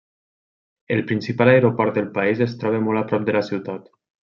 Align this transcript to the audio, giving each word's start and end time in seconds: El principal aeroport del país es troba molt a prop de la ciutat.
El 0.95 1.05
principal 1.05 1.49
aeroport 1.53 1.95
del 2.01 2.11
país 2.19 2.43
es 2.49 2.59
troba 2.65 2.83
molt 2.91 3.05
a 3.05 3.09
prop 3.13 3.33
de 3.33 3.41
la 3.41 3.49
ciutat. 3.55 3.91